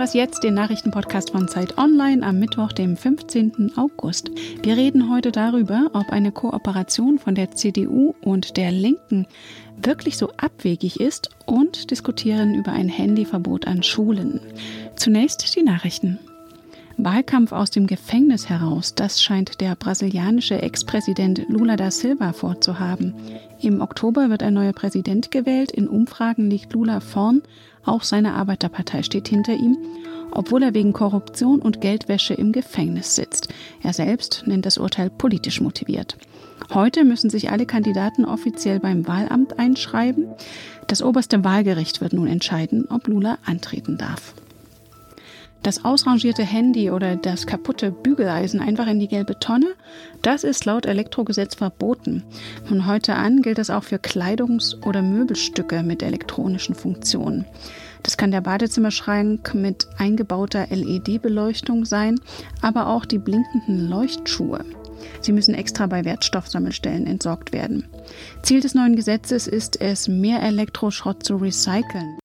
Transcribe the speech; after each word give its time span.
Was 0.00 0.14
jetzt, 0.14 0.44
den 0.44 0.54
Nachrichtenpodcast 0.54 1.28
von 1.28 1.46
Zeit 1.46 1.76
Online 1.76 2.26
am 2.26 2.38
Mittwoch, 2.38 2.72
dem 2.72 2.96
15. 2.96 3.72
August. 3.76 4.30
Wir 4.62 4.74
reden 4.78 5.12
heute 5.12 5.30
darüber, 5.30 5.90
ob 5.92 6.08
eine 6.08 6.32
Kooperation 6.32 7.18
von 7.18 7.34
der 7.34 7.50
CDU 7.50 8.14
und 8.22 8.56
der 8.56 8.72
Linken 8.72 9.26
wirklich 9.76 10.16
so 10.16 10.30
abwegig 10.38 11.00
ist 11.00 11.28
und 11.44 11.90
diskutieren 11.90 12.54
über 12.54 12.72
ein 12.72 12.88
Handyverbot 12.88 13.66
an 13.66 13.82
Schulen. 13.82 14.40
Zunächst 14.96 15.54
die 15.54 15.62
Nachrichten. 15.62 16.18
Wahlkampf 16.96 17.52
aus 17.52 17.70
dem 17.70 17.86
Gefängnis 17.86 18.48
heraus, 18.48 18.94
das 18.94 19.22
scheint 19.22 19.60
der 19.60 19.74
brasilianische 19.74 20.62
Ex-Präsident 20.62 21.46
Lula 21.48 21.76
da 21.76 21.90
Silva 21.90 22.32
vorzuhaben. 22.32 23.14
Im 23.60 23.82
Oktober 23.82 24.30
wird 24.30 24.42
ein 24.42 24.54
neuer 24.54 24.72
Präsident 24.72 25.30
gewählt. 25.30 25.70
In 25.70 25.88
Umfragen 25.88 26.48
liegt 26.48 26.72
Lula 26.72 27.00
vorn. 27.00 27.42
Auch 27.84 28.02
seine 28.02 28.34
Arbeiterpartei 28.34 29.02
steht 29.02 29.28
hinter 29.28 29.54
ihm, 29.54 29.76
obwohl 30.30 30.62
er 30.62 30.74
wegen 30.74 30.92
Korruption 30.92 31.60
und 31.60 31.80
Geldwäsche 31.80 32.34
im 32.34 32.52
Gefängnis 32.52 33.16
sitzt. 33.16 33.48
Er 33.82 33.92
selbst 33.92 34.44
nennt 34.46 34.66
das 34.66 34.78
Urteil 34.78 35.10
politisch 35.10 35.60
motiviert. 35.60 36.16
Heute 36.72 37.04
müssen 37.04 37.30
sich 37.30 37.50
alle 37.50 37.66
Kandidaten 37.66 38.24
offiziell 38.24 38.78
beim 38.78 39.08
Wahlamt 39.08 39.58
einschreiben. 39.58 40.26
Das 40.86 41.02
oberste 41.02 41.42
Wahlgericht 41.42 42.00
wird 42.00 42.12
nun 42.12 42.28
entscheiden, 42.28 42.86
ob 42.88 43.08
Lula 43.08 43.38
antreten 43.44 43.98
darf. 43.98 44.34
Das 45.62 45.84
ausrangierte 45.84 46.42
Handy 46.42 46.90
oder 46.90 47.16
das 47.16 47.46
kaputte 47.46 47.90
Bügeleisen 47.90 48.60
einfach 48.60 48.86
in 48.86 48.98
die 48.98 49.08
gelbe 49.08 49.38
Tonne, 49.38 49.74
das 50.22 50.42
ist 50.42 50.64
laut 50.64 50.86
Elektrogesetz 50.86 51.54
verboten. 51.54 52.22
Von 52.64 52.86
heute 52.86 53.14
an 53.14 53.42
gilt 53.42 53.58
das 53.58 53.68
auch 53.68 53.84
für 53.84 53.96
Kleidungs- 53.96 54.82
oder 54.86 55.02
Möbelstücke 55.02 55.82
mit 55.82 56.02
elektronischen 56.02 56.74
Funktionen. 56.74 57.44
Das 58.02 58.16
kann 58.16 58.30
der 58.30 58.40
Badezimmerschrank 58.40 59.54
mit 59.54 59.86
eingebauter 59.98 60.68
LED-Beleuchtung 60.70 61.84
sein, 61.84 62.18
aber 62.62 62.86
auch 62.86 63.04
die 63.04 63.18
blinkenden 63.18 63.90
Leuchtschuhe. 63.90 64.64
Sie 65.20 65.32
müssen 65.32 65.54
extra 65.54 65.86
bei 65.86 66.04
Wertstoffsammelstellen 66.04 67.06
entsorgt 67.06 67.52
werden. 67.52 67.84
Ziel 68.42 68.60
des 68.60 68.74
neuen 68.74 68.96
Gesetzes 68.96 69.46
ist 69.46 69.80
es, 69.80 70.08
mehr 70.08 70.42
Elektroschrott 70.42 71.22
zu 71.22 71.36
recyceln. 71.36 72.18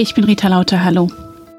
Ich 0.00 0.14
bin 0.14 0.24
Rita 0.24 0.48
Lauter, 0.48 0.82
hallo. 0.82 1.08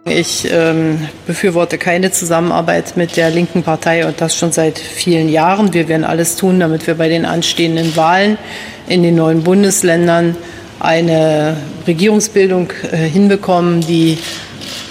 Ich 0.04 0.52
ähm, 0.52 1.08
befürworte 1.28 1.78
keine 1.78 2.10
Zusammenarbeit 2.10 2.98
mit 2.98 3.16
der 3.16 3.30
linken 3.30 3.62
Partei 3.62 4.08
und 4.08 4.20
das 4.20 4.36
schon 4.36 4.52
seit 4.52 4.80
vielen 4.80 5.30
Jahren. 5.30 5.76
Wir 5.76 5.88
werden 5.88 6.04
alles 6.04 6.38
tun, 6.38 6.60
damit 6.60 6.88
wir 6.88 6.96
bei 6.96 7.08
den 7.08 7.24
anstehenden 7.24 7.96
Wahlen 7.96 8.40
in 8.88 9.04
den 9.04 9.14
neuen 9.14 9.44
Bundesländern 9.44 10.36
eine 10.80 11.56
Regierungsbildung 11.86 12.72
äh, 12.92 12.98
hinbekommen, 12.98 13.82
die 13.82 14.18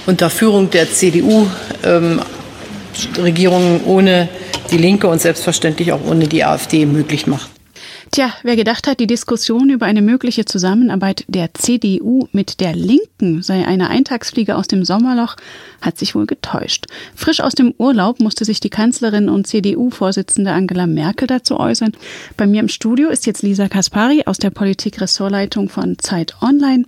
unter 0.07 0.31
Führung 0.31 0.71
der 0.71 0.89
CDU 0.89 1.49
ähm, 1.83 2.21
Regierungen 3.21 3.81
ohne 3.85 4.29
die 4.71 4.79
Linke 4.79 5.09
und 5.09 5.21
selbstverständlich 5.21 5.91
auch 5.91 6.05
ohne 6.09 6.29
die 6.29 6.45
AfD 6.45 6.87
möglich 6.87 7.27
macht. 7.27 7.51
Tja, 8.13 8.33
wer 8.43 8.57
gedacht 8.57 8.89
hat, 8.89 8.99
die 8.99 9.07
Diskussion 9.07 9.71
über 9.71 9.87
eine 9.87 10.03
mögliche 10.03 10.45
Zusammenarbeit 10.45 11.25
der 11.29 11.55
CDU 11.55 12.27
mit 12.33 12.59
der 12.59 12.75
Linken 12.75 13.41
sei 13.43 13.65
eine 13.65 13.89
Eintagsfliege 13.89 14.57
aus 14.57 14.67
dem 14.67 14.85
Sommerloch, 14.85 15.37
hat 15.81 15.97
sich 15.97 16.17
wohl 16.17 16.27
getäuscht. 16.27 16.87
Frisch 17.15 17.41
aus 17.41 17.55
dem 17.55 17.73
Urlaub 17.79 18.19
musste 18.19 18.45
sich 18.45 18.59
die 18.59 18.69
Kanzlerin 18.69 19.29
und 19.29 19.47
CDU-Vorsitzende 19.47 20.51
Angela 20.51 20.89
Merkel 20.89 21.29
dazu 21.29 21.61
äußern. 21.61 21.93
Bei 22.37 22.49
mir 22.49 22.59
im 22.59 22.69
Studio 22.69 23.11
ist 23.11 23.27
jetzt 23.27 23.43
Lisa 23.43 23.69
Kaspari 23.69 24.25
aus 24.27 24.39
der 24.39 24.51
Politik-Ressortleitung 24.51 25.69
von 25.69 25.97
Zeit 26.01 26.35
Online. 26.43 26.87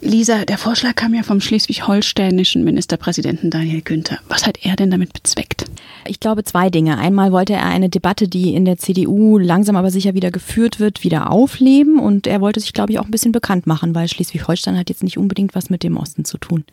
Lisa, 0.00 0.44
der 0.44 0.58
Vorschlag 0.58 0.94
kam 0.94 1.12
ja 1.12 1.24
vom 1.24 1.40
schleswig-holsteinischen 1.40 2.62
Ministerpräsidenten 2.62 3.50
Daniel 3.50 3.82
Günther. 3.82 4.18
Was 4.28 4.46
hat 4.46 4.64
er 4.64 4.76
denn 4.76 4.92
damit 4.92 5.12
bezweckt? 5.12 5.64
Ich 6.06 6.20
glaube 6.20 6.44
zwei 6.44 6.70
Dinge. 6.70 6.98
Einmal 6.98 7.32
wollte 7.32 7.54
er 7.54 7.66
eine 7.66 7.88
Debatte, 7.88 8.28
die 8.28 8.54
in 8.54 8.64
der 8.64 8.78
CDU 8.78 9.38
langsam 9.38 9.74
aber 9.74 9.90
sicher 9.90 10.14
wieder 10.14 10.30
geführt 10.30 10.78
wird, 10.78 11.02
wieder 11.02 11.32
aufleben. 11.32 11.98
Und 11.98 12.28
er 12.28 12.40
wollte 12.40 12.60
sich, 12.60 12.72
glaube 12.72 12.92
ich, 12.92 13.00
auch 13.00 13.06
ein 13.06 13.10
bisschen 13.10 13.32
bekannt 13.32 13.66
machen, 13.66 13.94
weil 13.94 14.08
Schleswig-Holstein 14.08 14.78
hat 14.78 14.88
jetzt 14.88 15.02
nicht 15.02 15.18
unbedingt 15.18 15.56
was 15.56 15.68
mit 15.68 15.82
dem 15.82 15.96
Osten 15.96 16.24
zu 16.24 16.38
tun. 16.38 16.64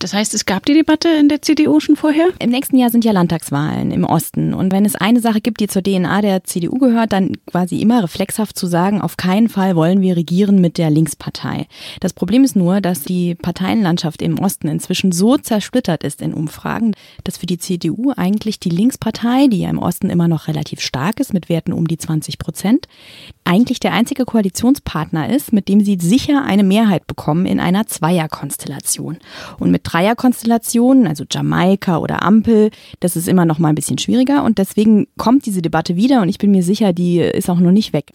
Das 0.00 0.14
heißt, 0.14 0.32
es 0.32 0.46
gab 0.46 0.64
die 0.64 0.72
Debatte 0.72 1.10
in 1.10 1.28
der 1.28 1.42
CDU 1.42 1.78
schon 1.78 1.94
vorher? 1.94 2.28
Im 2.38 2.48
nächsten 2.48 2.78
Jahr 2.78 2.88
sind 2.88 3.04
ja 3.04 3.12
Landtagswahlen 3.12 3.90
im 3.90 4.04
Osten. 4.04 4.54
Und 4.54 4.72
wenn 4.72 4.86
es 4.86 4.94
eine 4.94 5.20
Sache 5.20 5.42
gibt, 5.42 5.60
die 5.60 5.66
zur 5.66 5.82
DNA 5.82 6.22
der 6.22 6.42
CDU 6.42 6.78
gehört, 6.78 7.12
dann 7.12 7.32
quasi 7.44 7.82
immer 7.82 8.02
reflexhaft 8.02 8.58
zu 8.58 8.66
sagen, 8.66 9.02
auf 9.02 9.18
keinen 9.18 9.50
Fall 9.50 9.76
wollen 9.76 10.00
wir 10.00 10.16
regieren 10.16 10.58
mit 10.62 10.78
der 10.78 10.88
Linkspartei. 10.88 11.66
Das 12.00 12.14
Problem 12.14 12.44
ist 12.44 12.56
nur, 12.56 12.80
dass 12.80 13.02
die 13.02 13.34
Parteienlandschaft 13.34 14.22
im 14.22 14.38
Osten 14.38 14.68
inzwischen 14.68 15.12
so 15.12 15.36
zersplittert 15.36 16.02
ist 16.02 16.22
in 16.22 16.32
Umfragen, 16.32 16.94
dass 17.24 17.36
für 17.36 17.46
die 17.46 17.58
CDU 17.58 18.14
eigentlich 18.16 18.58
die 18.58 18.70
Linkspartei, 18.70 19.48
die 19.48 19.60
ja 19.60 19.68
im 19.68 19.78
Osten 19.78 20.08
immer 20.08 20.28
noch 20.28 20.48
relativ 20.48 20.80
stark 20.80 21.20
ist, 21.20 21.34
mit 21.34 21.50
Werten 21.50 21.74
um 21.74 21.86
die 21.86 21.98
20 21.98 22.38
Prozent, 22.38 22.86
eigentlich 23.44 23.80
der 23.80 23.92
einzige 23.92 24.24
Koalitionspartner 24.24 25.28
ist, 25.28 25.52
mit 25.52 25.68
dem 25.68 25.84
sie 25.84 25.98
sicher 26.00 26.42
eine 26.42 26.62
Mehrheit 26.62 27.06
bekommen 27.06 27.44
in 27.44 27.60
einer 27.60 27.86
Zweierkonstellation. 27.86 29.18
Und 29.58 29.70
mit 29.70 29.89
Dreierkonstellationen, 29.90 31.06
also 31.06 31.24
Jamaika 31.28 31.98
oder 31.98 32.22
Ampel, 32.22 32.70
das 33.00 33.16
ist 33.16 33.28
immer 33.28 33.44
noch 33.44 33.58
mal 33.58 33.70
ein 33.70 33.74
bisschen 33.74 33.98
schwieriger 33.98 34.44
und 34.44 34.58
deswegen 34.58 35.08
kommt 35.16 35.46
diese 35.46 35.62
Debatte 35.62 35.96
wieder 35.96 36.22
und 36.22 36.28
ich 36.28 36.38
bin 36.38 36.50
mir 36.50 36.62
sicher, 36.62 36.92
die 36.92 37.18
ist 37.18 37.50
auch 37.50 37.58
noch 37.58 37.72
nicht 37.72 37.92
weg. 37.92 38.12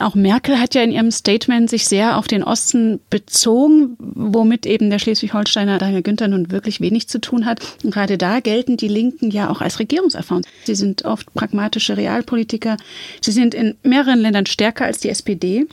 Auch 0.00 0.14
Merkel 0.14 0.60
hat 0.60 0.74
ja 0.74 0.82
in 0.82 0.92
ihrem 0.92 1.10
Statement 1.10 1.68
sich 1.68 1.88
sehr 1.88 2.18
auf 2.18 2.28
den 2.28 2.44
Osten 2.44 3.00
bezogen, 3.10 3.96
womit 3.98 4.64
eben 4.64 4.90
der 4.90 5.00
Schleswig-Holsteiner 5.00 5.78
Daniel 5.78 6.02
Günther 6.02 6.28
nun 6.28 6.52
wirklich 6.52 6.80
wenig 6.80 7.08
zu 7.08 7.20
tun 7.20 7.44
hat. 7.46 7.60
Und 7.82 7.92
gerade 7.92 8.16
da 8.16 8.38
gelten 8.40 8.76
die 8.76 8.88
Linken 8.88 9.30
ja 9.30 9.50
auch 9.50 9.60
als 9.60 9.80
regierungserfahren. 9.80 10.44
Sie 10.64 10.76
sind 10.76 11.04
oft 11.04 11.32
pragmatische 11.34 11.96
Realpolitiker. 11.96 12.76
Sie 13.20 13.32
sind 13.32 13.54
in 13.54 13.76
mehreren 13.82 14.20
Ländern 14.20 14.46
stärker 14.46 14.84
als 14.84 15.00
die 15.00 15.10
SPD. 15.10 15.66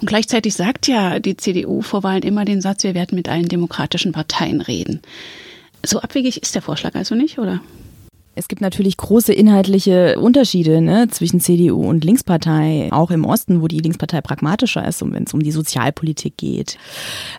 Und 0.00 0.06
gleichzeitig 0.06 0.54
sagt 0.54 0.88
ja 0.88 1.18
die 1.18 1.36
CDU 1.36 1.82
vor 1.82 2.02
Wahlen 2.02 2.22
immer 2.22 2.46
den 2.46 2.62
Satz, 2.62 2.82
wir 2.82 2.94
werden 2.94 3.14
mit 3.14 3.28
allen 3.28 3.48
demokratischen 3.48 4.12
Parteien 4.12 4.62
reden. 4.62 5.02
So 5.84 6.00
abwegig 6.00 6.42
ist 6.42 6.54
der 6.54 6.62
Vorschlag 6.62 6.94
also 6.94 7.14
nicht, 7.14 7.38
oder? 7.38 7.60
Es 8.38 8.48
gibt 8.48 8.60
natürlich 8.60 8.98
große 8.98 9.32
inhaltliche 9.32 10.20
Unterschiede 10.20 10.82
ne, 10.82 11.08
zwischen 11.08 11.40
CDU 11.40 11.88
und 11.88 12.04
Linkspartei, 12.04 12.90
auch 12.90 13.10
im 13.10 13.24
Osten, 13.24 13.62
wo 13.62 13.66
die 13.66 13.78
Linkspartei 13.78 14.20
pragmatischer 14.20 14.86
ist, 14.86 15.00
wenn 15.00 15.24
es 15.24 15.32
um 15.32 15.42
die 15.42 15.52
Sozialpolitik 15.52 16.36
geht. 16.36 16.76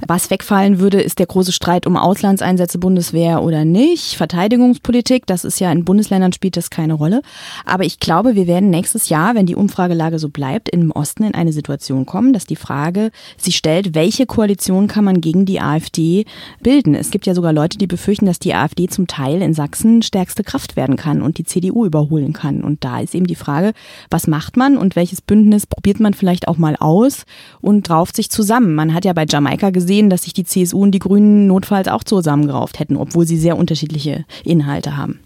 Was 0.07 0.31
wegfallen 0.31 0.79
würde, 0.79 0.99
ist 0.99 1.19
der 1.19 1.27
große 1.27 1.51
Streit 1.51 1.85
um 1.85 1.97
Auslandseinsätze 1.97 2.79
Bundeswehr 2.79 3.43
oder 3.43 3.63
nicht. 3.63 4.15
Verteidigungspolitik, 4.15 5.27
das 5.27 5.45
ist 5.45 5.59
ja 5.59 5.71
in 5.71 5.85
Bundesländern 5.85 6.33
spielt 6.33 6.57
das 6.57 6.71
keine 6.71 6.95
Rolle. 6.95 7.21
Aber 7.63 7.83
ich 7.83 7.99
glaube, 7.99 8.33
wir 8.33 8.47
werden 8.47 8.71
nächstes 8.71 9.09
Jahr, 9.09 9.35
wenn 9.35 9.45
die 9.45 9.55
Umfragelage 9.55 10.17
so 10.17 10.29
bleibt, 10.29 10.67
im 10.67 10.89
Osten 10.89 11.25
in 11.25 11.35
eine 11.35 11.53
Situation 11.53 12.07
kommen, 12.07 12.33
dass 12.33 12.47
die 12.47 12.55
Frage 12.55 13.11
sich 13.37 13.55
stellt, 13.55 13.93
welche 13.93 14.25
Koalition 14.25 14.87
kann 14.87 15.05
man 15.05 15.21
gegen 15.21 15.45
die 15.45 15.61
AfD 15.61 16.25
bilden? 16.59 16.95
Es 16.95 17.11
gibt 17.11 17.27
ja 17.27 17.35
sogar 17.35 17.53
Leute, 17.53 17.77
die 17.77 17.85
befürchten, 17.85 18.25
dass 18.25 18.39
die 18.39 18.55
AfD 18.55 18.87
zum 18.87 19.05
Teil 19.05 19.43
in 19.43 19.53
Sachsen 19.53 20.01
stärkste 20.01 20.43
Kraft 20.43 20.75
werden 20.75 20.86
werden 20.87 20.95
kann 20.97 21.21
und 21.21 21.37
die 21.37 21.43
CDU 21.43 21.85
überholen 21.85 22.33
kann. 22.33 22.63
Und 22.63 22.83
da 22.83 22.99
ist 22.99 23.13
eben 23.13 23.27
die 23.27 23.35
Frage, 23.35 23.73
was 24.09 24.27
macht 24.27 24.55
man 24.55 24.77
und 24.77 24.95
welches 24.95 25.21
Bündnis 25.21 25.67
probiert 25.67 25.99
man 25.99 26.13
vielleicht 26.13 26.47
auch 26.47 26.57
mal 26.57 26.75
aus 26.77 27.25
und 27.61 27.89
rauft 27.89 28.15
sich 28.15 28.29
zusammen. 28.29 28.73
Man 28.73 28.93
hat 28.93 29.05
ja 29.05 29.13
bei 29.13 29.25
Jamaika 29.27 29.69
gesehen, 29.71 30.09
dass 30.09 30.23
sich 30.23 30.33
die 30.33 30.45
CSU 30.45 30.81
und 30.81 30.91
die 30.91 30.99
Grünen 30.99 31.47
notfalls 31.47 31.87
auch 31.89 32.03
zusammengerauft 32.03 32.79
hätten, 32.79 32.95
obwohl 32.95 33.27
sie 33.27 33.37
sehr 33.37 33.57
unterschiedliche 33.57 34.25
Inhalte 34.43 34.95
haben. 34.95 35.19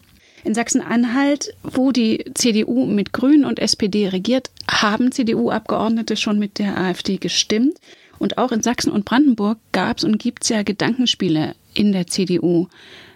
In 0.43 0.55
Sachsen-Anhalt, 0.55 1.53
wo 1.61 1.91
die 1.91 2.25
CDU 2.33 2.87
mit 2.87 3.13
Grünen 3.13 3.45
und 3.45 3.59
SPD 3.59 4.07
regiert, 4.07 4.49
haben 4.67 5.11
CDU-Abgeordnete 5.11 6.17
schon 6.17 6.39
mit 6.39 6.57
der 6.57 6.79
AfD 6.79 7.17
gestimmt. 7.17 7.77
Und 8.17 8.39
auch 8.39 8.51
in 8.51 8.63
Sachsen 8.63 8.91
und 8.91 9.05
Brandenburg 9.05 9.59
gab 9.71 9.99
es 9.99 10.03
und 10.03 10.17
gibt 10.17 10.43
es 10.43 10.49
ja 10.49 10.63
Gedankenspiele 10.63 11.53
in 11.75 11.91
der 11.91 12.07
CDU 12.07 12.67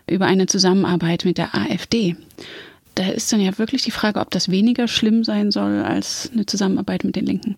über 0.08 0.26
eine 0.26 0.46
Zusammenarbeit 0.46 1.26
mit 1.26 1.38
der 1.38 1.56
AfD. 1.56 2.16
Da 2.96 3.08
ist 3.10 3.32
dann 3.34 3.42
ja 3.42 3.58
wirklich 3.58 3.84
die 3.84 3.92
Frage, 3.92 4.20
ob 4.20 4.32
das 4.32 4.50
weniger 4.50 4.88
schlimm 4.88 5.24
sein 5.24 5.52
soll 5.52 5.82
als 5.82 6.30
eine 6.34 6.46
Zusammenarbeit 6.46 7.04
mit 7.04 7.16
den 7.16 7.26
Linken. 7.26 7.58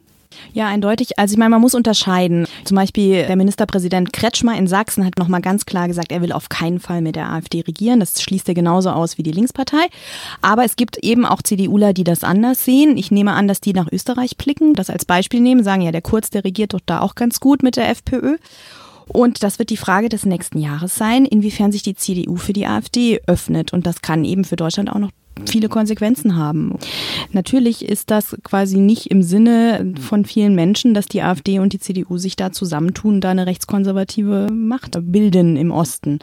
Ja, 0.53 0.67
eindeutig. 0.67 1.17
Also 1.17 1.33
ich 1.33 1.38
meine, 1.38 1.49
man 1.49 1.61
muss 1.61 1.75
unterscheiden. 1.75 2.47
Zum 2.63 2.75
Beispiel 2.75 3.25
der 3.25 3.35
Ministerpräsident 3.35 4.13
Kretschmer 4.13 4.57
in 4.57 4.67
Sachsen 4.67 5.05
hat 5.05 5.17
nochmal 5.17 5.41
ganz 5.41 5.65
klar 5.65 5.88
gesagt, 5.88 6.11
er 6.11 6.21
will 6.21 6.31
auf 6.31 6.49
keinen 6.49 6.79
Fall 6.79 7.01
mit 7.01 7.15
der 7.15 7.31
AfD 7.31 7.61
regieren. 7.61 7.99
Das 7.99 8.21
schließt 8.21 8.47
er 8.47 8.55
genauso 8.55 8.89
aus 8.89 9.17
wie 9.17 9.23
die 9.23 9.31
Linkspartei. 9.31 9.88
Aber 10.41 10.63
es 10.63 10.75
gibt 10.75 10.97
eben 10.97 11.25
auch 11.25 11.41
CDUler, 11.41 11.93
die 11.93 12.03
das 12.03 12.23
anders 12.23 12.65
sehen. 12.65 12.97
Ich 12.97 13.11
nehme 13.11 13.33
an, 13.33 13.47
dass 13.47 13.61
die 13.61 13.73
nach 13.73 13.91
Österreich 13.91 14.38
blicken, 14.38 14.73
das 14.73 14.89
als 14.89 15.05
Beispiel 15.05 15.41
nehmen, 15.41 15.63
sagen, 15.63 15.81
ja, 15.81 15.91
der 15.91 16.01
Kurz, 16.01 16.29
der 16.29 16.43
regiert 16.43 16.73
doch 16.73 16.81
da 16.85 17.01
auch 17.01 17.15
ganz 17.15 17.39
gut 17.39 17.63
mit 17.63 17.75
der 17.75 17.89
FPÖ. 17.89 18.38
Und 19.07 19.44
das 19.44 19.59
wird 19.59 19.69
die 19.69 19.77
Frage 19.77 20.09
des 20.09 20.25
nächsten 20.25 20.59
Jahres 20.59 20.95
sein, 20.95 21.25
inwiefern 21.25 21.71
sich 21.71 21.83
die 21.83 21.95
CDU 21.95 22.36
für 22.36 22.54
die 22.54 22.68
AfD 22.68 23.19
öffnet. 23.27 23.74
Und 23.74 23.86
das 23.88 24.01
kann 24.01 24.25
eben 24.25 24.44
für 24.44 24.56
Deutschland 24.56 24.92
auch 24.92 25.00
noch 25.00 25.12
viele 25.45 25.69
Konsequenzen 25.69 26.36
haben. 26.36 26.77
Natürlich 27.31 27.86
ist 27.86 28.09
das 28.12 28.36
quasi 28.44 28.77
nicht 28.77 29.12
im 29.12 29.21
Sinne 29.21 29.94
von 30.00 30.25
vielen 30.25 30.56
Menschen, 30.56 30.94
dass 30.94 31.06
die 31.06 31.21
AfD 31.21 31.59
und 31.59 31.74
die 31.74 31.80
CDU 31.80 32.18
sich 32.18 32.36
da 32.36 32.51
zusammentun, 32.51 33.21
da 33.21 33.31
eine 33.31 33.45
rechtskonservative 33.45 34.48
Macht 34.51 34.98
bilden 35.01 35.56
im 35.56 35.71
Osten. 35.71 36.19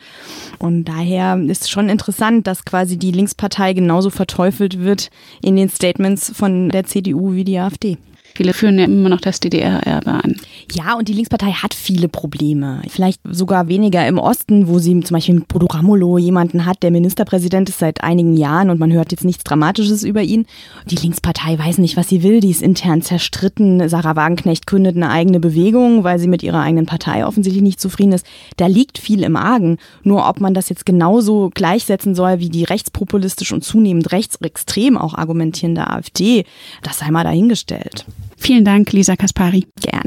Und 0.58 0.84
daher 0.84 1.36
ist 1.36 1.70
schon 1.70 1.88
interessant, 1.88 2.46
dass 2.46 2.64
quasi 2.64 2.96
die 2.96 3.12
Linkspartei 3.12 3.72
genauso 3.72 4.10
verteufelt 4.10 4.80
wird 4.80 5.10
in 5.42 5.56
den 5.56 5.68
Statements 5.68 6.32
von 6.34 6.70
der 6.70 6.84
CDU 6.84 7.34
wie 7.34 7.44
die 7.44 7.58
AfD. 7.58 7.98
Viele 8.36 8.52
führen 8.52 8.78
ja 8.80 8.86
immer 8.86 9.08
noch 9.08 9.20
das 9.20 9.38
DDR-Erbe 9.38 10.10
an. 10.10 10.34
Ja, 10.72 10.94
und 10.94 11.06
die 11.06 11.12
Linkspartei 11.12 11.52
hat 11.52 11.72
viele 11.72 12.08
Probleme. 12.08 12.82
Vielleicht 12.88 13.20
sogar 13.24 13.68
weniger 13.68 14.04
im 14.08 14.18
Osten, 14.18 14.66
wo 14.66 14.80
sie 14.80 14.98
zum 15.00 15.14
Beispiel 15.14 15.36
mit 15.36 15.46
Bodo 15.46 15.66
Ramelow 15.66 16.18
jemanden 16.18 16.66
hat, 16.66 16.82
der 16.82 16.90
Ministerpräsident 16.90 17.68
ist 17.68 17.78
seit 17.78 18.02
einigen 18.02 18.36
Jahren 18.36 18.70
und 18.70 18.80
man 18.80 18.92
hört 18.92 19.12
jetzt 19.12 19.24
nichts 19.24 19.44
Dramatisches 19.44 20.02
über 20.02 20.22
ihn. 20.22 20.46
Die 20.86 20.96
Linkspartei 20.96 21.56
weiß 21.56 21.78
nicht, 21.78 21.96
was 21.96 22.08
sie 22.08 22.24
will. 22.24 22.40
Die 22.40 22.50
ist 22.50 22.62
intern 22.62 23.02
zerstritten. 23.02 23.88
Sarah 23.88 24.16
Wagenknecht 24.16 24.66
gründet 24.66 24.96
eine 24.96 25.10
eigene 25.10 25.38
Bewegung, 25.38 26.02
weil 26.02 26.18
sie 26.18 26.28
mit 26.28 26.42
ihrer 26.42 26.60
eigenen 26.60 26.86
Partei 26.86 27.24
offensichtlich 27.24 27.62
nicht 27.62 27.80
zufrieden 27.80 28.12
ist. 28.12 28.26
Da 28.56 28.66
liegt 28.66 28.98
viel 28.98 29.22
im 29.22 29.36
Argen. 29.36 29.78
Nur 30.02 30.28
ob 30.28 30.40
man 30.40 30.54
das 30.54 30.68
jetzt 30.68 30.86
genauso 30.86 31.50
gleichsetzen 31.54 32.16
soll 32.16 32.40
wie 32.40 32.48
die 32.48 32.64
rechtspopulistisch 32.64 33.52
und 33.52 33.62
zunehmend 33.62 34.10
rechtsextrem 34.10 34.98
auch 34.98 35.14
argumentierende 35.14 35.88
AfD, 35.88 36.44
das 36.82 36.98
sei 36.98 37.12
mal 37.12 37.22
dahingestellt. 37.22 38.04
Vielen 38.44 38.66
Dank, 38.66 38.92
Lisa 38.92 39.16
Kaspari. 39.16 39.66
Gern. 39.80 40.06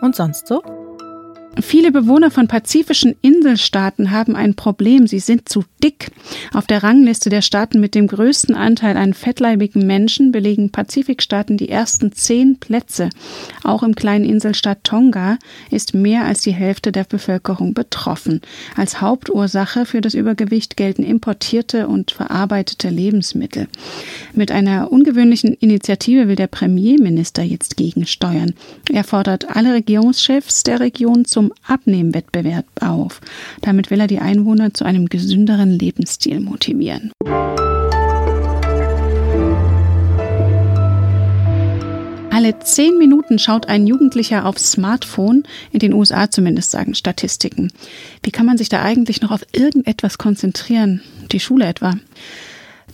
Und 0.00 0.14
sonst 0.14 0.46
so? 0.46 0.62
Viele 1.60 1.92
Bewohner 1.92 2.32
von 2.32 2.48
pazifischen 2.48 3.14
Inselstaaten 3.22 4.10
haben 4.10 4.34
ein 4.34 4.54
Problem. 4.54 5.06
Sie 5.06 5.20
sind 5.20 5.48
zu 5.48 5.64
dick. 5.82 6.10
Auf 6.52 6.66
der 6.66 6.82
Rangliste 6.82 7.30
der 7.30 7.42
Staaten 7.42 7.80
mit 7.80 7.94
dem 7.94 8.08
größten 8.08 8.56
Anteil 8.56 8.96
an 8.96 9.14
fettleibigen 9.14 9.86
Menschen 9.86 10.32
belegen 10.32 10.70
Pazifikstaaten 10.70 11.56
die 11.56 11.68
ersten 11.68 12.12
zehn 12.12 12.58
Plätze. 12.58 13.08
Auch 13.62 13.84
im 13.84 13.94
kleinen 13.94 14.24
Inselstaat 14.24 14.82
Tonga 14.82 15.38
ist 15.70 15.94
mehr 15.94 16.24
als 16.24 16.42
die 16.42 16.52
Hälfte 16.52 16.90
der 16.90 17.04
Bevölkerung 17.04 17.72
betroffen. 17.72 18.40
Als 18.76 19.00
Hauptursache 19.00 19.86
für 19.86 20.00
das 20.00 20.14
Übergewicht 20.14 20.76
gelten 20.76 21.04
importierte 21.04 21.86
und 21.86 22.10
verarbeitete 22.10 22.88
Lebensmittel. 22.88 23.68
Mit 24.32 24.50
einer 24.50 24.90
ungewöhnlichen 24.90 25.54
Initiative 25.54 26.26
will 26.26 26.36
der 26.36 26.48
Premierminister 26.48 27.42
jetzt 27.42 27.76
gegensteuern. 27.76 28.54
Er 28.90 29.04
fordert 29.04 29.54
alle 29.54 29.74
Regierungschefs 29.74 30.64
der 30.64 30.80
Region 30.80 31.24
zum 31.24 31.43
zum 31.44 31.52
Abnehmwettbewerb 31.66 32.66
auf. 32.80 33.20
Damit 33.60 33.90
will 33.90 34.00
er 34.00 34.06
die 34.06 34.18
Einwohner 34.18 34.72
zu 34.72 34.84
einem 34.84 35.06
gesünderen 35.06 35.70
Lebensstil 35.70 36.40
motivieren. 36.40 37.12
Alle 42.30 42.58
zehn 42.60 42.98
Minuten 42.98 43.38
schaut 43.38 43.68
ein 43.68 43.86
Jugendlicher 43.86 44.44
aufs 44.46 44.72
Smartphone, 44.72 45.44
in 45.70 45.78
den 45.78 45.92
USA 45.92 46.30
zumindest 46.30 46.70
sagen 46.72 46.94
Statistiken. 46.94 47.70
Wie 48.22 48.30
kann 48.30 48.46
man 48.46 48.58
sich 48.58 48.68
da 48.68 48.82
eigentlich 48.82 49.20
noch 49.20 49.30
auf 49.30 49.46
irgendetwas 49.52 50.18
konzentrieren? 50.18 51.02
Die 51.30 51.40
Schule 51.40 51.66
etwa. 51.66 51.94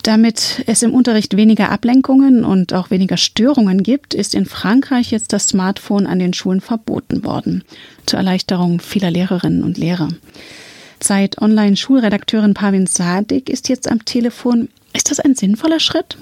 Damit 0.02 0.62
es 0.66 0.82
im 0.82 0.94
Unterricht 0.94 1.36
weniger 1.36 1.70
Ablenkungen 1.70 2.44
und 2.44 2.72
auch 2.72 2.90
weniger 2.90 3.18
Störungen 3.18 3.82
gibt, 3.82 4.14
ist 4.14 4.34
in 4.34 4.46
Frankreich 4.46 5.10
jetzt 5.10 5.32
das 5.32 5.48
Smartphone 5.48 6.06
an 6.06 6.18
den 6.18 6.32
Schulen 6.32 6.62
verboten 6.62 7.24
worden, 7.24 7.64
zur 8.06 8.18
Erleichterung 8.18 8.80
vieler 8.80 9.10
Lehrerinnen 9.10 9.62
und 9.62 9.76
Lehrer. 9.76 10.08
Zeit 11.00 11.40
Online-Schulredakteurin 11.40 12.54
Pavin 12.54 12.86
Sadik 12.86 13.50
ist 13.50 13.68
jetzt 13.68 13.90
am 13.90 14.04
Telefon. 14.04 14.68
Ist 14.92 15.10
das 15.10 15.20
ein 15.20 15.34
sinnvoller 15.34 15.80
Schritt? 15.80 16.16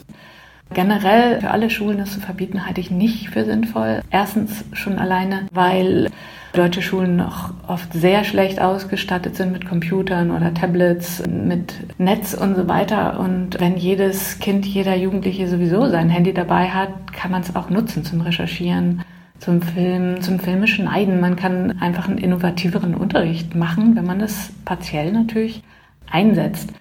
Generell 0.75 1.41
für 1.41 1.51
alle 1.51 1.71
Schulen 1.71 1.99
das 1.99 2.13
zu 2.13 2.21
verbieten, 2.21 2.67
halte 2.67 2.81
ich 2.81 2.91
nicht 2.91 3.31
für 3.31 3.45
sinnvoll. 3.45 4.03
Erstens 4.11 4.65
schon 4.73 4.99
alleine, 4.99 5.47
weil 5.53 6.11
deutsche 6.53 6.83
Schulen 6.83 7.17
noch 7.17 7.53
oft 7.67 7.93
sehr 7.93 8.25
schlecht 8.25 8.61
ausgestattet 8.61 9.37
sind 9.37 9.53
mit 9.53 9.67
Computern 9.67 10.31
oder 10.31 10.53
Tablets, 10.55 11.23
mit 11.27 11.75
Netz 11.99 12.35
und 12.35 12.57
so 12.57 12.69
weiter. 12.69 13.19
Und 13.21 13.61
wenn 13.61 13.77
jedes 13.77 14.39
Kind, 14.41 14.67
jeder 14.67 14.97
Jugendliche 14.97 15.49
sowieso 15.49 15.89
sein 15.89 16.11
Handy 16.11 16.33
dabei 16.35 16.69
hat, 16.69 17.13
kann 17.13 17.31
man 17.31 17.43
es 17.43 17.55
auch 17.57 17.71
nutzen 17.71 18.05
zum 18.05 18.21
Recherchieren, 18.21 19.03
zum 19.39 19.63
Film, 19.63 20.21
zum 20.21 20.41
filmischen 20.41 20.87
Neiden. 20.87 21.21
Man 21.21 21.37
kann 21.37 21.81
einfach 21.81 22.09
einen 22.09 22.19
innovativeren 22.19 22.95
Unterricht 22.95 23.55
machen, 23.55 23.97
wenn 23.97 24.07
man 24.07 24.19
das 24.19 24.51
partiell 24.65 25.13
natürlich 25.13 25.63
einsetzt. 26.11 26.73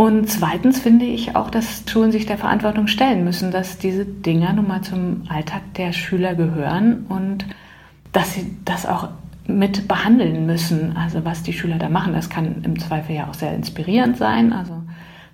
Und 0.00 0.30
zweitens 0.30 0.80
finde 0.80 1.04
ich 1.04 1.36
auch, 1.36 1.50
dass 1.50 1.82
Schulen 1.86 2.10
sich 2.10 2.24
der 2.24 2.38
Verantwortung 2.38 2.86
stellen 2.86 3.22
müssen, 3.22 3.50
dass 3.50 3.76
diese 3.76 4.06
Dinger 4.06 4.54
nun 4.54 4.66
mal 4.66 4.80
zum 4.80 5.24
Alltag 5.28 5.60
der 5.76 5.92
Schüler 5.92 6.34
gehören 6.34 7.04
und 7.10 7.44
dass 8.10 8.32
sie 8.32 8.56
das 8.64 8.86
auch 8.86 9.10
mit 9.46 9.88
behandeln 9.88 10.46
müssen. 10.46 10.96
Also 10.96 11.26
was 11.26 11.42
die 11.42 11.52
Schüler 11.52 11.76
da 11.76 11.90
machen, 11.90 12.14
das 12.14 12.30
kann 12.30 12.62
im 12.64 12.78
Zweifel 12.80 13.14
ja 13.14 13.28
auch 13.28 13.34
sehr 13.34 13.54
inspirierend 13.54 14.16
sein. 14.16 14.54
Also 14.54 14.72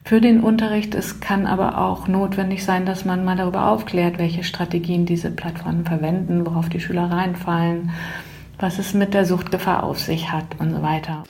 für 0.02 0.20
den 0.20 0.40
Unterricht. 0.40 0.96
Es 0.96 1.20
kann 1.20 1.46
aber 1.46 1.78
auch 1.78 2.08
notwendig 2.08 2.64
sein, 2.64 2.86
dass 2.86 3.04
man 3.04 3.24
mal 3.24 3.36
darüber 3.36 3.68
aufklärt, 3.68 4.18
welche 4.18 4.42
Strategien 4.42 5.06
diese 5.06 5.30
Plattformen 5.30 5.84
verwenden, 5.84 6.44
worauf 6.44 6.68
die 6.68 6.80
Schüler 6.80 7.08
reinfallen, 7.08 7.90
was 8.58 8.80
es 8.80 8.94
mit 8.94 9.14
der 9.14 9.26
Suchtgefahr 9.26 9.84
auf 9.84 10.00
sich 10.00 10.32
hat 10.32 10.58
und 10.58 10.72
so 10.72 10.82
weiter. 10.82 11.22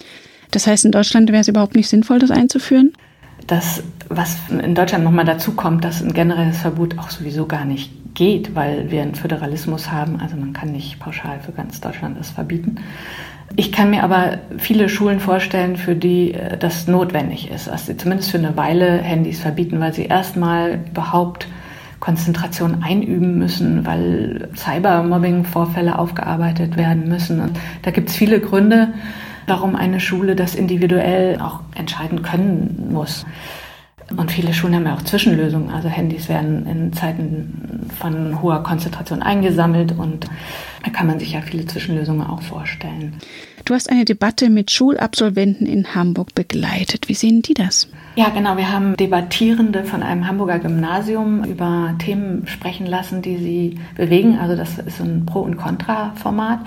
Das 0.52 0.66
heißt, 0.66 0.86
in 0.86 0.92
Deutschland 0.92 1.30
wäre 1.30 1.42
es 1.42 1.48
überhaupt 1.48 1.74
nicht 1.74 1.90
sinnvoll, 1.90 2.18
das 2.18 2.30
einzuführen? 2.30 2.94
Das, 3.46 3.82
was 4.08 4.36
in 4.48 4.74
Deutschland 4.74 5.04
nochmal 5.04 5.24
dazu 5.24 5.52
kommt, 5.52 5.84
dass 5.84 6.02
ein 6.02 6.12
generelles 6.12 6.58
Verbot 6.58 6.98
auch 6.98 7.10
sowieso 7.10 7.46
gar 7.46 7.64
nicht 7.64 7.92
geht, 8.14 8.54
weil 8.54 8.90
wir 8.90 9.02
einen 9.02 9.14
Föderalismus 9.14 9.92
haben. 9.92 10.20
Also 10.20 10.36
man 10.36 10.52
kann 10.52 10.72
nicht 10.72 10.98
pauschal 10.98 11.38
für 11.40 11.52
ganz 11.52 11.80
Deutschland 11.80 12.18
das 12.18 12.30
verbieten. 12.30 12.76
Ich 13.54 13.70
kann 13.70 13.90
mir 13.90 14.02
aber 14.02 14.38
viele 14.58 14.88
Schulen 14.88 15.20
vorstellen, 15.20 15.76
für 15.76 15.94
die 15.94 16.34
äh, 16.34 16.56
das 16.58 16.88
notwendig 16.88 17.50
ist, 17.50 17.68
dass 17.68 17.86
sie 17.86 17.96
zumindest 17.96 18.30
für 18.30 18.38
eine 18.38 18.56
Weile 18.56 18.98
Handys 18.98 19.40
verbieten, 19.40 19.78
weil 19.78 19.92
sie 19.92 20.06
erstmal 20.06 20.80
überhaupt 20.90 21.46
Konzentration 22.00 22.82
einüben 22.82 23.38
müssen, 23.38 23.86
weil 23.86 24.48
Cybermobbing-Vorfälle 24.54 25.98
aufgearbeitet 25.98 26.76
werden 26.76 27.08
müssen. 27.08 27.40
Und 27.40 27.58
da 27.82 27.90
gibt 27.90 28.10
es 28.10 28.16
viele 28.16 28.40
Gründe, 28.40 28.92
warum 29.46 29.76
eine 29.76 30.00
Schule 30.00 30.36
das 30.36 30.54
individuell 30.54 31.40
auch 31.40 31.60
entscheiden 31.74 32.22
können 32.22 32.88
muss. 32.90 33.24
Und 34.16 34.30
viele 34.30 34.54
Schulen 34.54 34.76
haben 34.76 34.86
ja 34.86 34.94
auch 34.94 35.02
Zwischenlösungen. 35.02 35.70
Also 35.70 35.88
Handys 35.88 36.28
werden 36.28 36.64
in 36.66 36.92
Zeiten 36.92 37.90
von 37.98 38.40
hoher 38.40 38.62
Konzentration 38.62 39.20
eingesammelt 39.20 39.92
und 39.98 40.26
da 40.84 40.90
kann 40.90 41.08
man 41.08 41.18
sich 41.18 41.32
ja 41.32 41.40
viele 41.40 41.66
Zwischenlösungen 41.66 42.24
auch 42.24 42.40
vorstellen. 42.40 43.14
Du 43.64 43.74
hast 43.74 43.90
eine 43.90 44.04
Debatte 44.04 44.48
mit 44.48 44.70
Schulabsolventen 44.70 45.66
in 45.66 45.96
Hamburg 45.96 46.36
begleitet. 46.36 47.08
Wie 47.08 47.14
sehen 47.14 47.42
die 47.42 47.54
das? 47.54 47.88
Ja, 48.14 48.28
genau. 48.28 48.56
Wir 48.56 48.70
haben 48.70 48.96
Debattierende 48.96 49.82
von 49.82 50.04
einem 50.04 50.28
Hamburger 50.28 50.60
Gymnasium 50.60 51.42
über 51.42 51.96
Themen 51.98 52.46
sprechen 52.46 52.86
lassen, 52.86 53.22
die 53.22 53.38
sie 53.38 53.80
bewegen. 53.96 54.38
Also 54.38 54.54
das 54.54 54.78
ist 54.78 55.00
ein 55.00 55.26
Pro- 55.26 55.40
und 55.40 55.56
Contra-Format. 55.56 56.60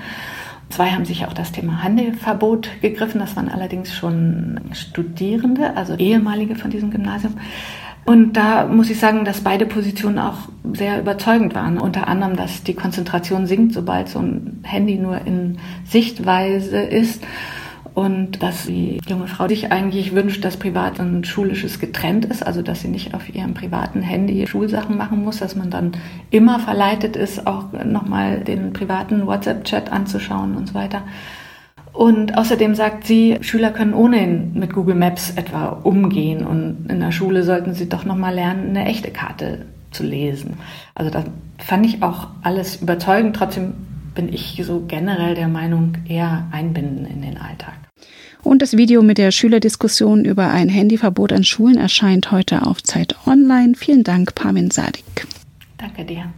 Zwei 0.70 0.92
haben 0.92 1.06
sich 1.06 1.26
auch 1.26 1.34
das 1.34 1.52
Thema 1.52 1.84
Handelverbot 1.84 2.70
gegriffen. 2.82 3.20
Das 3.20 3.36
waren 3.36 3.50
allerdings 3.50 3.94
schon 3.96 4.60
Studierende, 4.74 5.76
also 5.76 5.96
ehemalige 5.96 6.56
von 6.56 6.70
diesem 6.70 6.92
Gymnasium. 6.92 7.34
Und 8.06 8.34
da 8.34 8.66
muss 8.66 8.90
ich 8.90 9.00
sagen, 9.00 9.26
dass 9.26 9.42
beide 9.42 9.66
Positionen 9.66 10.20
auch 10.20 10.38
sehr 10.74 11.00
überzeugend 11.00 11.54
waren. 11.54 11.78
Unter 11.78 12.08
anderem, 12.08 12.36
dass 12.36 12.64
die 12.64 12.74
Konzentration 12.74 13.46
sinkt, 13.46 13.74
sobald 13.74 14.10
so 14.10 14.20
ein 14.20 14.62
Handy 14.64 14.96
nur 14.96 15.26
in 15.26 15.60
Sichtweise 15.86 16.80
ist 16.80 17.24
und 18.00 18.41
dass 18.41 18.65
die 18.65 19.01
junge 19.10 19.27
Frau 19.27 19.50
sich 19.50 19.74
eigentlich 19.74 20.15
wünscht, 20.15 20.46
dass 20.46 20.56
privat 20.56 21.01
und 21.01 21.27
schulisches 21.27 21.82
getrennt 21.82 22.24
ist, 22.24 22.48
also 22.48 22.62
dass 22.62 22.79
sie 22.79 22.88
nicht 22.88 23.13
auf 23.13 23.27
ihrem 23.36 23.53
privaten 23.53 24.01
Handy 24.01 24.48
Schulsachen 24.48 24.96
machen 24.96 25.22
muss, 25.22 25.39
dass 25.39 25.58
man 25.58 25.70
dann 25.70 25.91
immer 26.32 26.60
verleitet 26.60 27.18
ist, 27.18 27.46
auch 27.46 27.74
nochmal 27.84 28.39
den 28.39 28.72
privaten 28.72 29.27
WhatsApp-Chat 29.27 29.91
anzuschauen 29.91 30.56
und 30.56 30.70
so 30.70 30.75
weiter. 30.75 31.01
Und 31.91 32.38
außerdem 32.38 32.74
sagt 32.74 33.06
sie, 33.06 33.38
Schüler 33.41 33.72
können 33.72 33.94
ohnehin 33.94 34.53
mit 34.53 34.72
Google 34.72 34.96
Maps 34.96 35.32
etwa 35.32 35.68
umgehen 35.84 36.46
und 36.46 36.86
in 36.89 37.01
der 37.01 37.12
Schule 37.12 37.44
sollten 37.44 37.74
sie 37.74 37.89
doch 37.89 38.06
nochmal 38.06 38.34
lernen, 38.34 38.70
eine 38.70 38.86
echte 38.86 39.12
Karte 39.12 39.65
zu 39.91 40.03
lesen. 40.03 40.53
Also 40.96 41.12
da 41.12 41.25
fand 41.58 41.86
ich 41.86 42.01
auch 42.01 42.27
alles 42.44 42.82
überzeugend. 42.82 43.36
Trotzdem 43.36 43.74
bin 44.16 44.32
ich 44.32 44.62
so 44.66 44.84
generell 44.88 45.36
der 45.36 45.48
Meinung, 45.48 45.94
eher 46.08 46.48
einbinden 46.51 47.06
in 47.06 47.22
den 47.22 47.38
Alltag. 47.38 47.74
Und 48.42 48.62
das 48.62 48.78
Video 48.78 49.01
mit 49.01 49.18
der 49.18 49.32
Schülerdiskussion 49.32 50.24
über 50.24 50.50
ein 50.50 50.70
Handyverbot 50.70 51.34
an 51.34 51.44
Schulen 51.44 51.78
erscheint 51.78 52.32
heute 52.32 52.66
auf 52.66 52.82
Zeit 52.82 53.16
Online. 53.25 53.74
Vielen 53.75 54.04
Dank, 54.04 54.34
Parmin 54.34 54.72
Sadik. 54.72 55.28
Danke 55.78 56.06
dir. 56.06 56.32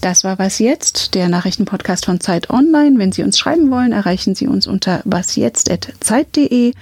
Das 0.00 0.22
war 0.22 0.38
Was 0.38 0.60
Jetzt, 0.60 1.16
der 1.16 1.28
Nachrichtenpodcast 1.28 2.04
von 2.06 2.20
Zeit 2.20 2.50
Online. 2.50 2.98
Wenn 2.98 3.10
Sie 3.10 3.24
uns 3.24 3.36
schreiben 3.36 3.70
wollen, 3.70 3.90
erreichen 3.90 4.36
Sie 4.36 4.46
uns 4.46 4.68
unter 4.68 5.02
wasjetzt.zeit.de 5.04 6.72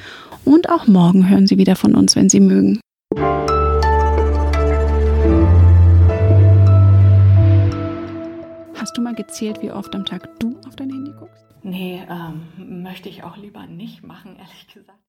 und 0.45 0.69
auch 0.69 0.87
morgen 0.87 1.29
hören 1.29 1.47
Sie 1.47 1.57
wieder 1.57 1.77
von 1.77 1.95
uns, 1.95 2.15
wenn 2.15 2.29
Sie 2.29 2.41
mögen. 2.41 2.81
Hast 8.87 8.97
du 8.97 9.03
mal 9.03 9.17
gezählt, 9.17 9.63
wie 9.63 9.73
oft 9.73 9.93
am 9.97 10.05
Tag 10.05 10.39
du 10.39 10.61
auf 10.65 10.77
dein 10.77 10.91
Handy 10.91 11.11
guckst? 11.19 11.45
Nee, 11.65 12.07
ähm, 12.09 12.83
möchte 12.85 13.09
ich 13.09 13.25
auch 13.25 13.37
lieber 13.37 13.67
nicht 13.67 14.05
machen, 14.05 14.37
ehrlich 14.37 14.69
gesagt. 14.73 14.97